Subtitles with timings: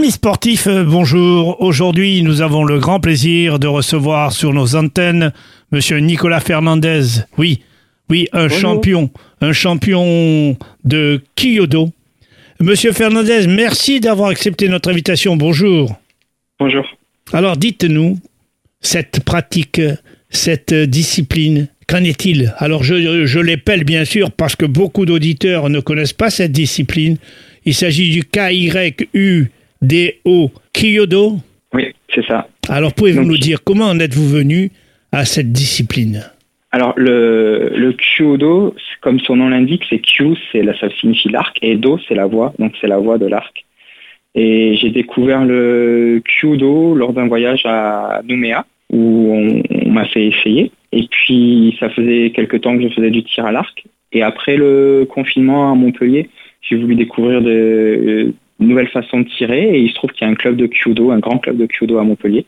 [0.00, 1.60] Amis sportifs, euh, bonjour.
[1.60, 5.30] Aujourd'hui, nous avons le grand plaisir de recevoir sur nos antennes
[5.72, 7.02] Monsieur Nicolas Fernandez.
[7.36, 7.60] Oui,
[8.08, 9.10] oui, un champion,
[9.42, 11.90] un champion de Kyoto.
[12.60, 15.36] Monsieur Fernandez, merci d'avoir accepté notre invitation.
[15.36, 15.94] Bonjour.
[16.58, 16.86] Bonjour.
[17.34, 18.18] Alors, dites-nous,
[18.80, 19.82] cette pratique,
[20.30, 22.54] cette discipline, qu'en est-il?
[22.56, 27.18] Alors, je, je l'épelle bien sûr parce que beaucoup d'auditeurs ne connaissent pas cette discipline.
[27.66, 29.50] Il s'agit du KYU
[29.82, 30.50] D.O.
[30.72, 31.36] Kyodo
[31.72, 32.48] Oui, c'est ça.
[32.68, 34.70] Alors, pouvez-vous nous dire comment en êtes-vous venu
[35.12, 36.24] à cette discipline?
[36.72, 41.76] Alors, le, le Kyodo, comme son nom l'indique, c'est Kyu, c'est ça signifie l'arc, et
[41.76, 43.64] Do, c'est la voix, donc c'est la voix de l'arc.
[44.34, 50.26] Et j'ai découvert le Kyudo lors d'un voyage à Nouméa, où on, on m'a fait
[50.26, 50.70] essayer.
[50.92, 53.84] Et puis, ça faisait quelques temps que je faisais du tir à l'arc.
[54.12, 56.28] Et après le confinement à Montpellier,
[56.62, 58.32] j'ai voulu découvrir de,
[58.66, 59.76] nouvelle façon de tirer.
[59.76, 61.66] Et il se trouve qu'il y a un club de Kyudo, un grand club de
[61.66, 62.46] Kyudo à Montpellier.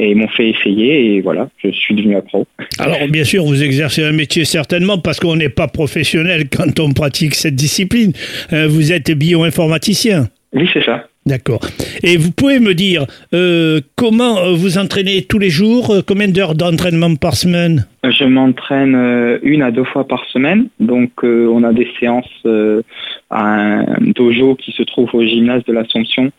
[0.00, 2.46] Et ils m'ont fait essayer et voilà, je suis devenu un pro.
[2.78, 6.92] Alors bien sûr, vous exercez un métier certainement parce qu'on n'est pas professionnel quand on
[6.92, 8.12] pratique cette discipline.
[8.52, 10.28] Euh, vous êtes bioinformaticien.
[10.52, 11.08] Oui, c'est ça.
[11.28, 11.60] D'accord.
[12.02, 16.54] Et vous pouvez me dire euh, comment euh, vous entraînez tous les jours Combien d'heures
[16.54, 17.86] d'entraînement par semaine?
[18.02, 20.68] Je m'entraîne une à deux fois par semaine.
[20.80, 22.82] Donc euh, on a des séances euh,
[23.30, 23.84] à un
[24.14, 26.32] dojo qui se trouve au gymnase de l'Assomption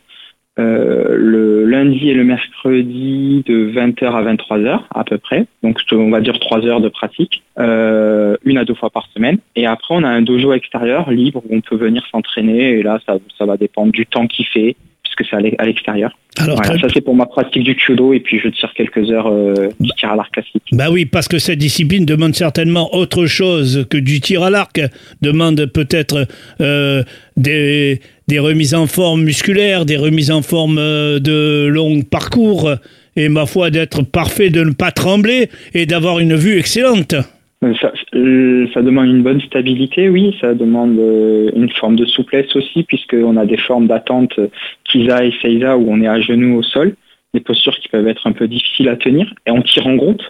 [0.58, 5.46] euh, le lundi et le mercredi de 20h à 23h à peu près.
[5.62, 9.38] Donc on va dire trois heures de pratique, euh, une à deux fois par semaine.
[9.54, 12.78] Et après on a un dojo extérieur libre où on peut venir s'entraîner.
[12.78, 14.76] Et là ça, ça va dépendre du temps qu'il fait
[15.20, 16.16] puisque c'est à l'e- à l'extérieur.
[16.38, 19.26] Alors, Voilà, ça c'est pour ma pratique du judo et puis je tire quelques heures
[19.28, 20.62] euh, du tir à l'arc classique.
[20.72, 24.80] Bah oui, parce que cette discipline demande certainement autre chose que du tir à l'arc.
[25.22, 26.26] Demande peut-être
[26.60, 27.02] euh,
[27.36, 32.70] des, des remises en forme musculaires, des remises en forme euh, de long parcours,
[33.16, 37.14] et ma foi d'être parfait, de ne pas trembler et d'avoir une vue excellente.
[37.62, 40.36] Euh, Ça, euh, ça demande une bonne stabilité, oui.
[40.40, 44.38] Ça demande euh, une forme de souplesse aussi, puisqu'on a des formes d'attente
[44.84, 46.94] Kiza et Seiza où on est à genoux au sol,
[47.34, 49.32] des postures qui peuvent être un peu difficiles à tenir.
[49.46, 50.22] Et on tire en groupe,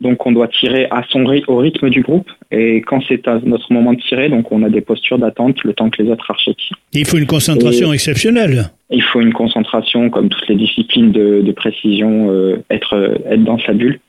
[0.00, 2.30] donc on doit tirer à son au rythme du groupe.
[2.50, 5.74] Et quand c'est à notre moment de tirer, donc on a des postures d'attente le
[5.74, 6.78] temps que les autres archers tirent.
[6.94, 8.70] Il faut une concentration exceptionnelle.
[8.88, 12.94] Il faut une concentration, comme toutes les disciplines de, de précision, euh, être,
[13.26, 14.00] être dans sa bulle.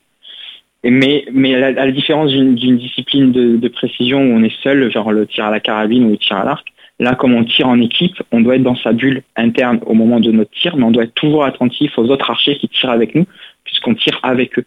[0.84, 4.90] Mais, mais à la, différence d'une d'une discipline de, de précision où on est seul,
[4.90, 6.66] genre le tir à la carabine ou le tir à l'arc,
[6.98, 10.18] là, comme on tire en équipe, on doit être dans sa bulle interne au moment
[10.18, 13.14] de notre tir, mais on doit être toujours attentif aux autres archers qui tirent avec
[13.14, 13.26] nous,
[13.64, 14.64] puisqu'on tire avec eux.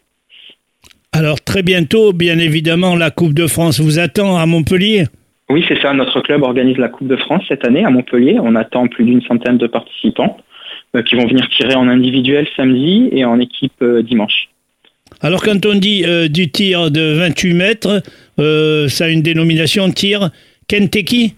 [1.12, 5.06] Alors très bientôt, bien évidemment, la Coupe de France vous attend à Montpellier.
[5.50, 5.94] Oui, c'est ça.
[5.94, 8.38] Notre club organise la Coupe de France cette année à Montpellier.
[8.42, 10.38] On attend plus d'une centaine de participants
[10.96, 14.50] euh, qui vont venir tirer en individuel samedi et en équipe euh, dimanche.
[15.26, 18.04] Alors quand on dit euh, du tir de 28 mètres,
[18.40, 20.30] euh, ça a une dénomination tir
[20.68, 21.34] Kentucky?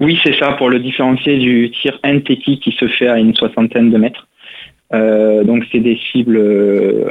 [0.00, 3.90] Oui, c'est ça, pour le différencier du tir NTT qui se fait à une soixantaine
[3.90, 4.28] de mètres.
[4.94, 6.38] Euh, donc, c'est des cibles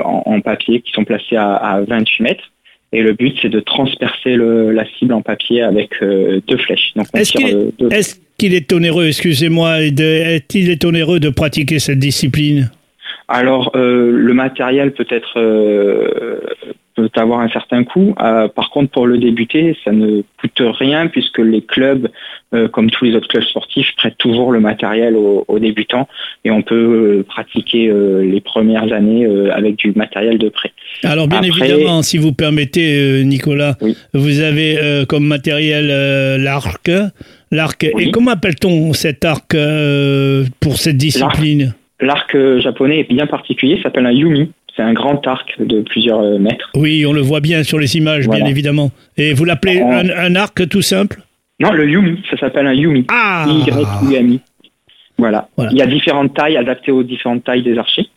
[0.03, 2.43] en, en papier qui sont placées à, à 28 mètres.
[2.93, 6.93] Et le but, c'est de transpercer le- la cible en papier avec euh, deux flèches.
[7.13, 7.33] Est-ce
[8.37, 12.71] qu'il deux- est onéreux, excusez-moi, est-il est onéreux de pratiquer cette discipline?
[13.29, 16.39] Alors, euh, le matériel peut être euh,
[16.95, 18.15] peut avoir un certain coût.
[18.21, 22.07] Euh, par contre, pour le débuter, ça ne coûte rien puisque les clubs,
[22.55, 26.07] euh, comme tous les autres clubs sportifs, prêtent toujours le matériel aux, aux débutants
[26.45, 26.75] et on peut
[27.19, 27.91] euh, pratiquer
[28.23, 30.71] les premières années avec du matériel de prêt.
[31.03, 33.95] Alors bien Après- évidemment, si vous permettez, Nicolas, Oui.
[34.13, 35.87] vous avez comme matériel
[36.41, 36.89] l'arc.
[37.51, 37.85] L'arc.
[37.93, 38.05] Oui.
[38.07, 39.55] Et comment appelle-t-on cet arc
[40.61, 41.73] pour cette discipline?
[41.99, 44.51] L'arc euh, japonais est bien particulier, s'appelle un yumi.
[44.75, 46.69] C'est un grand arc de plusieurs euh, mètres.
[46.75, 48.91] Oui, on le voit bien sur les images, bien évidemment.
[49.17, 51.21] Et vous l'appelez En- un, un arc tout simple?
[51.59, 53.05] Non, le yumi, ça s'appelle un yumi.
[53.09, 54.39] Ah Y-U-M-I.
[55.17, 55.47] Voilà.
[55.57, 55.71] Voilà.
[55.71, 58.07] Il y a différentes tailles adaptées aux différentes tailles des archers.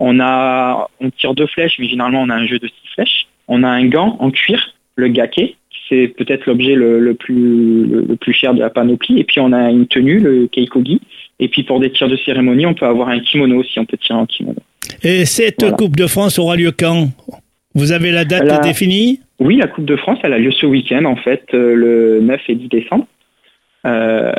[0.00, 3.26] On a, on tire deux flèches, mais généralement on a un jeu de six flèches.
[3.48, 5.56] On a un gant en cuir, le gake,
[5.88, 9.18] c'est peut-être l'objet le, le plus le, le plus cher de la panoplie.
[9.20, 11.00] Et puis on a une tenue, le keikogi.
[11.40, 13.96] Et puis pour des tirs de cérémonie, on peut avoir un kimono si on peut
[13.96, 14.58] tirer en kimono.
[15.02, 15.76] Et cette Voilà.
[15.76, 17.08] Coupe de France aura lieu quand?
[17.74, 19.20] Vous avez la date La- définie?
[19.40, 22.40] Oui, la Coupe de France, elle a lieu ce week-end, en fait, euh, le 9
[22.48, 23.06] et 10 décembre.
[23.86, 24.32] Euh,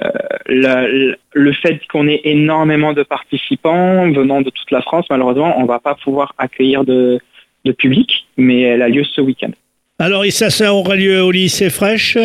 [0.47, 5.55] la- la- le fait qu'on ait énormément de participants venant de toute la France, malheureusement,
[5.57, 7.19] on va pas pouvoir accueillir de,
[7.63, 9.51] de public, mais elle a lieu ce week-end.
[9.99, 12.17] Alors, et ça, ça aura lieu au lycée Fraîche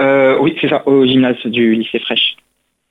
[0.00, 2.34] Euh, oui, c'est ça, au gymnase du lycée Fraîche.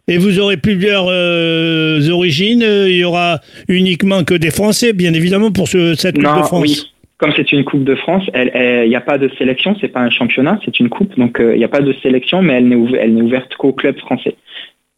[0.08, 2.64] Et vous aurez plusieurs euh, origines.
[2.64, 6.62] Il y aura uniquement que des Français, bien évidemment, pour ce, cette Coupe de France.
[6.62, 6.92] Oui.
[7.18, 10.10] Comme c'est une Coupe de France, il n'y a pas de sélection, c'est pas un
[10.10, 13.54] championnat, c'est une coupe, donc il n'y a pas de sélection, mais elle n'est ouverte
[13.56, 14.34] qu'aux clubs français.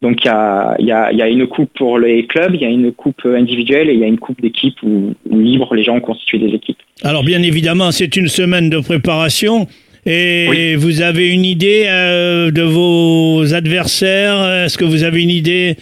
[0.04, 2.66] Donc il y a, y, a, y a, une coupe pour les clubs, il y
[2.66, 5.82] a une coupe individuelle et il y a une coupe d'équipe où, où, libre les
[5.82, 6.76] gens ont constitué des équipes.
[7.02, 9.66] Alors bien évidemment, c'est une semaine de préparation.
[10.04, 10.74] Et oui.
[10.74, 14.66] vous avez une idée euh, de vos adversaires?
[14.66, 15.76] Est-ce que vous avez une idée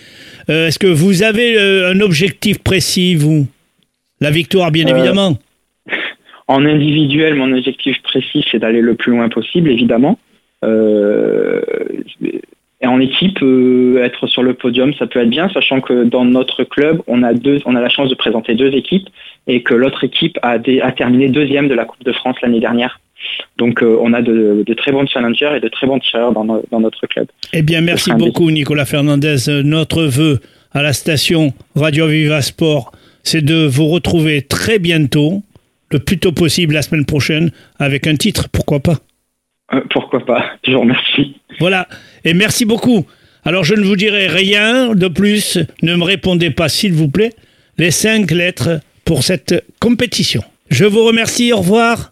[0.49, 3.49] euh, Est-ce que vous avez euh, un objectif précis, vous?
[4.21, 5.37] La victoire, bien évidemment.
[6.49, 10.19] En individuel, mon objectif précis, c'est d'aller le plus loin possible, évidemment.
[12.93, 16.65] En équipe, euh, être sur le podium, ça peut être bien, sachant que dans notre
[16.65, 19.09] club, on a deux, on a la chance de présenter deux équipes
[19.47, 23.01] et que l'autre équipe a, a, terminé deuxième de la Coupe de France l'année dernière.
[23.57, 26.45] Donc euh, on a de, de, très bons challengers et de très bons tireurs dans,
[26.45, 27.29] no, dans notre club.
[27.53, 29.37] Eh bien, merci beaucoup Nicolas Fernandez.
[29.65, 30.41] Notre vœu
[30.73, 32.93] à la station Radio Viva Sport,
[33.23, 35.43] c'est de vous retrouver très bientôt,
[35.91, 38.99] le plus tôt possible la semaine prochaine, avec un titre, pourquoi pas
[39.91, 41.37] pourquoi pas Je vous remercie.
[41.61, 41.89] Voilà,
[42.25, 43.07] et merci beaucoup.
[43.45, 47.33] Alors je ne vous dirai rien de plus, ne me répondez pas s'il vous plaît,
[47.79, 50.43] les cinq lettres pour cette compétition.
[50.71, 52.12] Je vous remercie, au revoir.